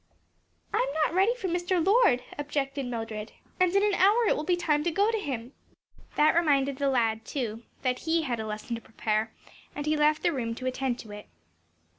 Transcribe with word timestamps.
"I'm 0.73 0.87
not 1.05 1.13
ready 1.13 1.35
for 1.35 1.47
Mr. 1.47 1.85
Lord," 1.85 2.23
objected 2.35 2.87
Mildred, 2.87 3.33
"and 3.59 3.71
in 3.75 3.83
an 3.83 3.93
hour 3.93 4.25
it 4.25 4.35
will 4.35 4.43
be 4.43 4.55
time 4.55 4.83
to 4.85 4.89
go 4.89 5.11
to 5.11 5.19
him." 5.19 5.53
That 6.15 6.33
reminded 6.33 6.77
the 6.77 6.89
lad 6.89 7.19
that 7.23 7.29
he, 7.99 8.21
too, 8.21 8.23
had 8.25 8.39
a 8.39 8.47
lesson 8.47 8.73
to 8.77 8.81
prepare, 8.81 9.31
and 9.75 9.85
he 9.85 9.95
left 9.95 10.23
the 10.23 10.33
room 10.33 10.55
to 10.55 10.65
attend 10.65 10.97
to 11.01 11.11
it. 11.11 11.27